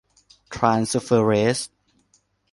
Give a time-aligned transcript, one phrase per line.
[0.55, 1.59] ทรานสเฟอร์เรส